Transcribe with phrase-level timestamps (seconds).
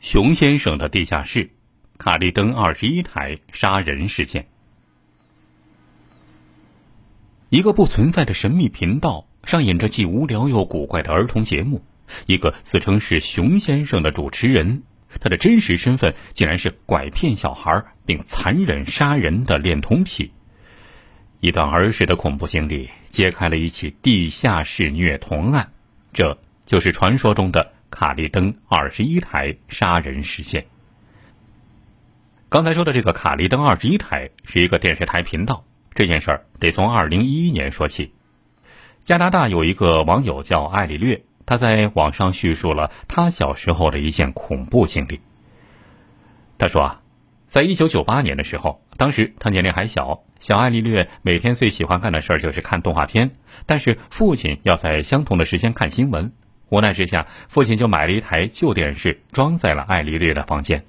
[0.00, 1.50] 熊先生的地下室，
[1.98, 4.46] 卡利登二十一台杀人事件。
[7.50, 11.84] 一个不存在的神秘频道上演着既无聊又古怪的儿童节目。
[12.24, 14.82] 一个自称是熊先生的主持人，
[15.20, 20.32] 他的真实身份竟然是拐骗小孩并残忍杀人的恋童癖。
[21.40, 25.70] 一段儿时的恐怖经历揭开了一起地下室虐童案，
[26.10, 27.74] 这就是传说中的。
[27.90, 30.66] 卡利登二十一台杀人事件。
[32.48, 38.12] 刚才说的这个卡利登二十一台是一个电视台频道，这件事儿得从二零一一年说起。
[38.98, 45.20] 加拿大有一个网友叫艾里略，他在网上叙述了他小时候的一件恐怖经历。
[46.58, 47.00] 他说啊，
[47.46, 53.30] 在一九九八年的时候，当时他年龄还小，小艾丽略每天最喜欢干的事儿就是看动画片，
[53.64, 56.32] 但是父亲要在相同的时间看新闻。
[56.70, 60.82] 无奈之下，父亲就买了一台旧电视，装在了艾丽略的房间。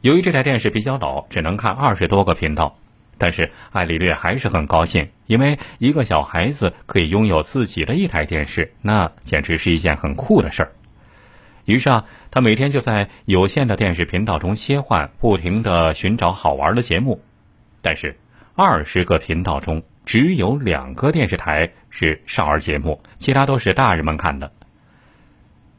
[0.00, 2.78] 由于这台电视比较老，只能看二十多个频道，
[3.18, 10.72] 但是艾丽略还是很高兴，因为一个小孩子可以拥有自己的一台电视，那简直是一件很酷的事儿。
[11.64, 17.22] 于是啊，他每天就在有限的电视频道中切换，不停的寻找好玩的节目。
[17.80, 18.18] 但是，
[18.54, 24.52] 二十个频道中，只有两个电视台是少儿节目，其他都是大人们看的。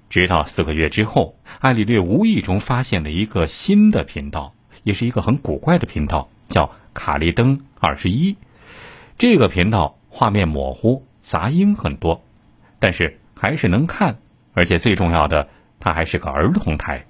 [0.09, 8.35] 直到四个月之后，艾丽略无意中发现了一个新的频道，也是一个很古怪的频道，叫卡利登二十一。
[9.17, 12.23] 这个频道画面模糊，杂音很多，
[12.79, 14.17] 但是还是能看，
[14.53, 17.05] 而且最重要的，它还是个儿童台。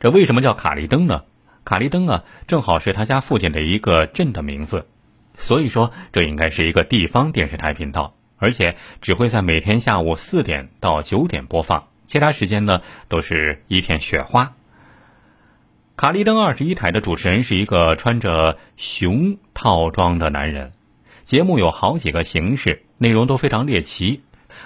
[0.00, 1.22] 这为什么叫卡利登呢？
[1.64, 4.86] 卡利登啊，正好是他家附近的一个镇的名字。
[5.38, 14.54] 所以说，这应该是一个地方电视台频道，而且只会在每天下午四点到九点播放，其他时间呢都是一片雪花。
[15.96, 20.72] 卡利登二十一台的主持人是一个穿着熊套装的男人，
[21.22, 24.22] 节目有好几个形式，内容都非常猎奇。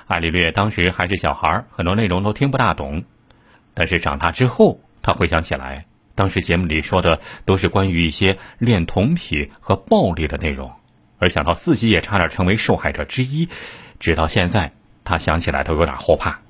[0.06, 3.04] 艾丽略当时还是小孩，很多内容都听不大懂，
[3.74, 5.86] 但是长大之后，他回想起来。
[6.14, 10.70] 当时节目里说的都是关于一些恋童癖和暴力的内容，
[11.18, 13.48] 而想到自己也差点成为受害者之一，
[13.98, 14.72] 直到现在
[15.04, 16.40] 他想起来都有点后怕。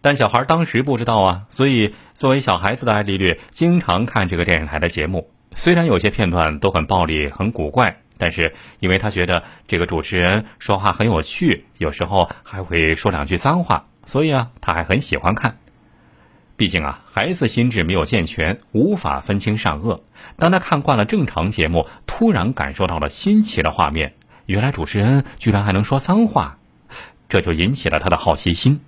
[0.00, 5.28] 但小孩当时不知道啊，所以作为小孩子的艾丽略经常看这个电视台的节目。
[5.56, 15.56] 虽然有些片段都很暴力、很古怪，但是因为他觉得这个主持人说话很有趣，有时候还会说两句脏话，所以啊，他还很喜欢看。
[16.56, 20.02] 毕竟啊，孩子心智没有健全，无法分清善恶。
[20.36, 24.14] 当他看惯了正常节目，突然感受到了新奇的画面，
[24.46, 26.58] 原来主持人居然还能说脏话，
[27.28, 28.80] 这就引起了他的好奇心。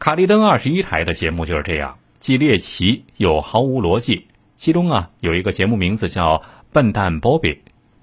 [0.00, 4.26] 卡利登二十一台的节目就是这样，既猎奇又毫无逻辑。
[4.56, 6.38] 其中啊，有一个节目名字叫
[6.72, 7.50] 《笨蛋鲍比》，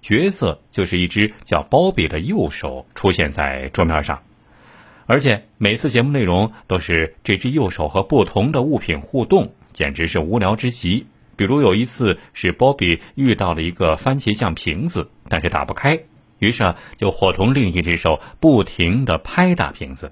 [0.01, 4.21] 角色就是一只叫鲍比的右手出现在桌面上。
[5.09, 11.07] 而且每次节目内容都是这只右手和不同的物品互动，简直是无聊之极。
[11.35, 15.99] 比如有一次是波比遇到了一个番茄酱瓶子，但是打不开，
[16.37, 20.11] 于是啊就伙同另一只手不停的拍打瓶子。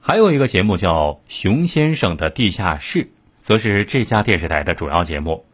[0.00, 3.04] 还有一个节目叫《熊先生的地下室》，
[3.38, 5.44] 则是这家电视台的主要节目，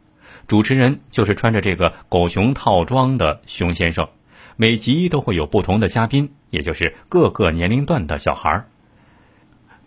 [0.46, 4.08] 主持人就是穿着这个狗熊套装的熊先生。
[4.54, 8.66] 每集都会有不同的嘉宾，也就是各个年龄段的小孩儿。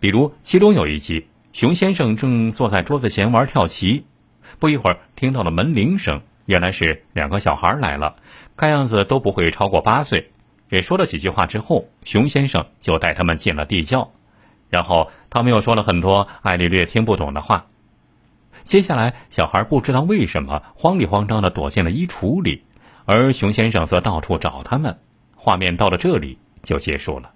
[0.00, 4.04] 比如，其中有一集，熊先生正坐在桌子前玩跳棋，
[4.58, 8.16] 不一会儿听到了门铃声，原来是两个小孩来了，
[8.56, 10.30] 看样子都不会超过八岁。
[10.70, 14.10] 也说了几句话之后，熊先生就带他们进了地窖，
[14.70, 17.66] 然后他们又说了很多艾丽略听不懂的话。
[18.62, 22.64] 接下来，小孩不知道为什么慌里慌张的躲进了衣橱里。
[23.04, 24.98] 而熊先生则到处找他们，
[25.34, 27.32] 画面到了这里就结束了。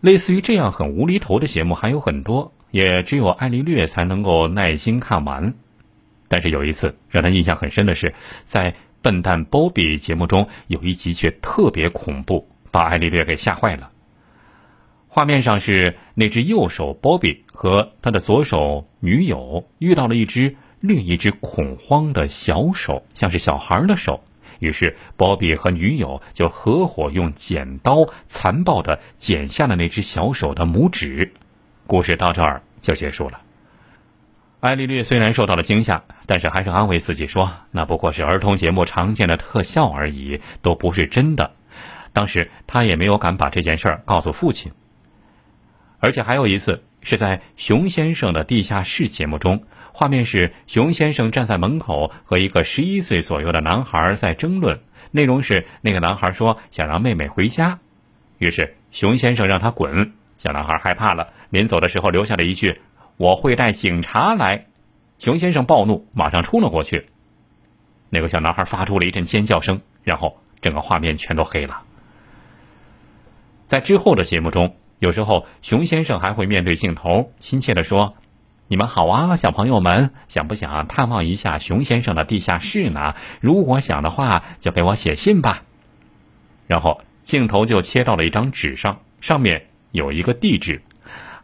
[0.00, 5.54] 类似于这样很无厘头的节目还有很多，也只有艾丽略才能够耐心看完。
[6.28, 8.14] 但是有一次让他印象很深的是，
[8.44, 8.72] 在
[9.02, 13.90] 《笨蛋波比》节目中有一集却特别恐怖，把艾丽略给吓坏了。
[15.08, 24.22] 画面上是那只右手波比和他的左手女友遇到了一只另一只恐慌的小手，像是小孩的手。
[24.58, 31.32] 于是，鲍比和女友就合伙用剪刀残暴地剪下了那只小手的拇指。
[31.86, 33.40] 故事到这儿就结束了。
[34.60, 41.52] 艾丽略虽然受到了惊吓，但是还是安慰自己说：“那不过是儿童节目常见的特效而已，都不是真的。”
[42.12, 44.72] 当时他也没有敢把这件事儿告诉父亲。
[46.00, 49.62] 而且还有一次是在熊先生的地下室节目中，
[49.98, 54.78] 画面是熊先生站在门口和一个十一岁左右的男孩在争论，
[55.10, 57.80] 内容是那个男孩说想让妹妹回家，
[58.38, 62.80] 于是熊先生让他滚，小男孩害怕了，临走的时候留下了一句
[63.18, 64.66] ：“我会带警察来。”
[65.18, 67.06] 熊先生暴怒，马上冲了过去。
[68.08, 71.82] 那个小男孩发出了一阵尖叫声，然后整个画面全都黑了。
[73.66, 78.14] 在之后的节目中，有时候熊先生还会面对镜头，亲切的说
[78.70, 83.14] ：“你们好啊，小朋友们，想不想探望一下熊先生的地下室呢？
[83.40, 85.62] 如果想的话，就给我写信吧。”
[86.68, 90.82] 然后镜头就切到了一张纸上，上面有一个地址。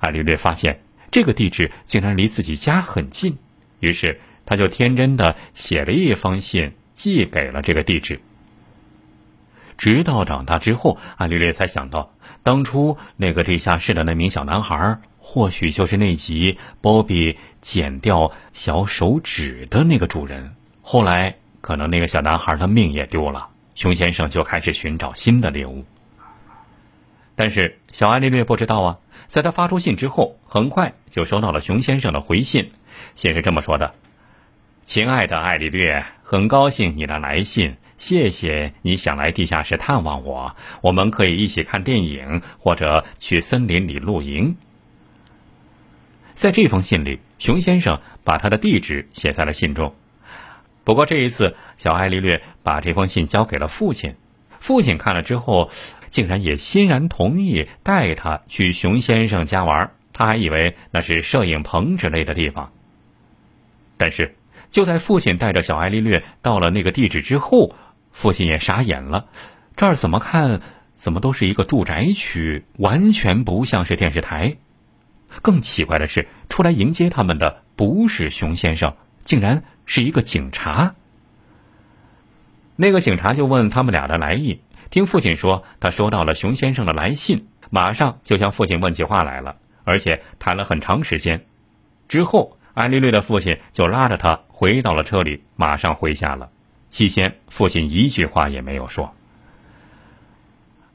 [0.00, 3.38] 艾略略发现这个地址竟然离自己家很近，
[3.81, 4.21] 于是。
[4.47, 8.21] 他就天真的写了一封信，寄给了这个地址。
[9.79, 12.12] 直到长大之后，安丽略才想到，
[12.43, 20.55] 当初那个地下室的那名小男孩，或许就是那集波比剪掉小手指的那个主人。
[20.82, 25.82] 后来，可能那个小男孩的命也丢了，熊先生就开始寻找新的猎物。
[27.35, 32.71] 但是，小艾丽略不知道啊，在他发出信之后，很快就收到了熊先生的回信，
[33.15, 33.94] 信是这么说的。
[34.85, 40.55] 亲爱的艾丽略，很高兴你的来信，谢谢你想来地下室探望我。
[40.82, 44.55] 我们可以一起看电影，或者去森林里露营。
[46.35, 49.95] 在这封信里，熊先生把他的地址写在了信中。
[50.85, 54.15] 不过这一次，小艾丽略把这封信交给了父亲。
[54.59, 55.71] 父亲看了之后，
[56.09, 59.91] 竟然也欣然同意带他去熊先生家玩。
[60.13, 62.73] 他还以为那是摄影棚之类的地方，
[63.97, 64.35] 但是。
[64.71, 67.77] 就在父亲带着小艾丽略到了那个地址之后，
[68.11, 69.27] 父亲也傻眼了。
[69.77, 70.61] 这儿怎么看
[70.93, 74.57] 怎么都是一个住宅区，完全不像是电视台。
[75.43, 78.95] 更奇怪的是，出来迎接他们的不是熊先生，
[79.25, 80.95] 竟然是一个警察。
[82.77, 84.61] 那个警察就问他们俩的来意，
[84.91, 91.45] 听父亲说他收到了熊先生的来信，马上就向父亲问起话来了，而且谈了很长时间。
[92.09, 92.59] 之后。
[92.75, 96.51] 艾丽丽的父亲就拉着他回到了车里，马上回家了。
[96.89, 99.15] 期间，父亲一句话也没有说。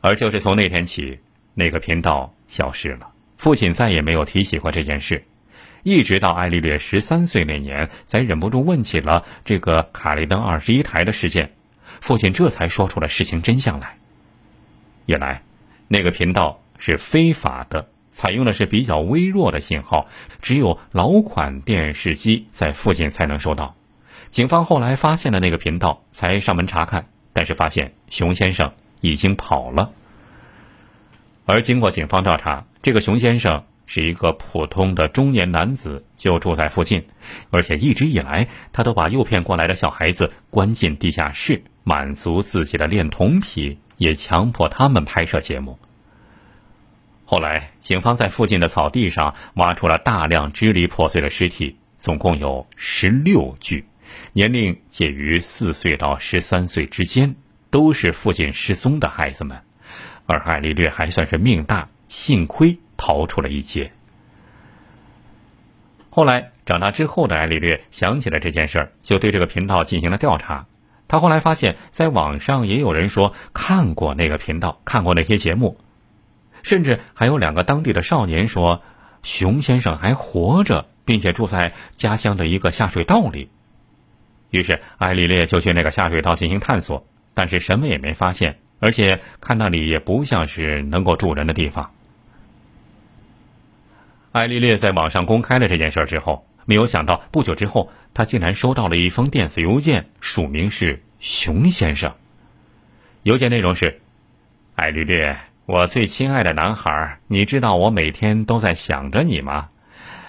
[0.02, 1.22] 而就是从那天起，
[1.54, 5.24] 那个频道消失了，父亲再也没有提起过这件事。
[5.84, 11.54] 一直到艾丽略十三岁那年，才忍不住问起了这个卡利登二十一台的事件，
[12.02, 13.98] 父亲这才说出了事情真相来。
[15.06, 15.42] 原来，
[15.88, 17.88] 那个频道是非法的。
[18.10, 20.10] 采用的是比较微弱的信号，
[20.42, 23.78] 只有老款电视机在附近才能收到。
[24.28, 29.94] 警方后来发现了那个频道，才上门查看，但是发现熊先生已经跑了。
[31.46, 37.06] 而经过警方调查，这个熊先生是一个普通的中年男子，就住在附近，
[37.50, 45.78] 而且一直以来他都把诱骗过来的小孩子关进地下室，满足自己的恋童癖，也强迫他们拍摄节目。
[47.26, 53.86] 后来，警方在附近的草地上挖出了大量支离破碎的尸体，总共有十六具，
[54.34, 57.36] 年龄介于四岁到十三岁之间，
[57.70, 59.62] 都是附近失踪的孩子们。
[60.26, 63.94] 而艾丽略还算是命大，幸亏逃出了一劫。
[66.10, 70.66] 后来长大之后的艾丽略想起了这件事儿，就对这个频道进行了调查。
[71.08, 75.80] 他后来发现，在网上也有人说看过那个频道，看过那些节目。
[76.62, 78.82] 甚至还有两个当地的少年说，
[79.24, 83.50] 熊先生还活着，并且住在家乡的一个下水道里。
[84.50, 91.92] 于是艾丽略就去那个下水道进行探索，但是什么也没发现，而且看那里也不像是能够住人的地方。
[94.32, 102.14] 艾丽烈在网上公开了这件事之后，没有想到不久之后，他竟然收到了一封电子邮件，署名是熊先生。
[103.24, 104.02] 邮件内容是：
[104.76, 105.38] 艾丽烈。
[105.66, 109.70] 我最亲爱的男孩，你知道我每天都在想着你吗？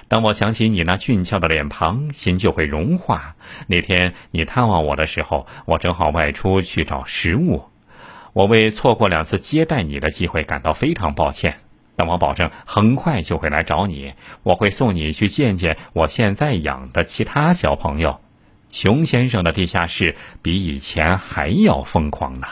[0.08, 3.36] 当我想起你那俊俏的脸庞，心就会融化。
[3.66, 7.64] 那天你探望我的时候，我正好外出去找食物。
[8.32, 11.58] 我为错过两次接待你的机会感到非常抱歉，
[12.00, 14.14] 但我保证很快就会来找你。
[14.42, 18.20] 我会送你去见见我现在养的其他小朋友。
[18.70, 22.46] 熊先生的地下室比以前还要疯狂呢。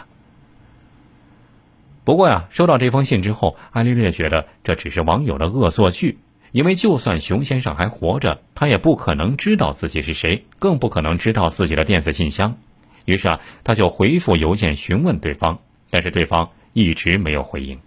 [2.04, 6.18] 不过呀，收到这封信之后，艾丽略觉得这只是网友的恶作剧，
[6.52, 12.58] 因为就算熊先生还活着，他也不可能知道自己是谁，更不可能知道自己的电子信箱。
[13.06, 17.80] 于是啊，他就回复邮件询问对方，但是对方一直没有回应。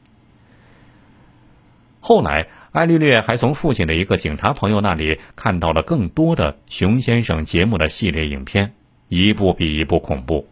[2.04, 8.74] 后来，艾丽略还从父亲的一个警察朋友那里看到了更多的熊先生节目的系列影片，
[9.08, 10.48] 一部比一部恐怖。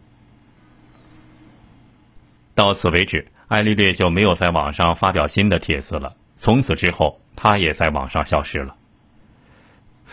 [2.54, 6.14] 到此为止，艾丽略就没有在网上发表新的帖子了。
[6.36, 8.76] 从此之后，他也在网上消失了。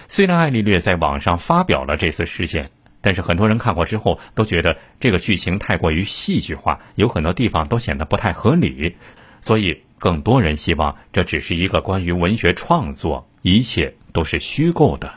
[0.08, 8.96] 虽然艾丽略在网上发表了这次事件，但是很多人看过之后都觉得这个剧情太过于戏剧化，有很多地方都显得不太合理，
[9.40, 9.84] 所以。
[10.00, 15.12] 更多人希望这只是一个关于文学创作，一切都是虚构的。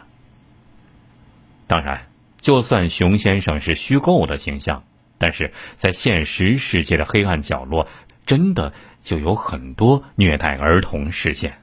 [1.66, 2.08] 当然，
[2.40, 4.82] 就算熊先生是虚构的形象，
[5.18, 7.86] 但是在现实世界的黑暗角落，
[8.24, 8.72] 真的
[9.02, 11.58] 就有很多虐待儿童事件，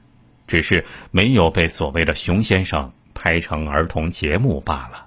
[0.46, 5.07] 只是没有被所谓的熊先生拍成儿童节目罢了。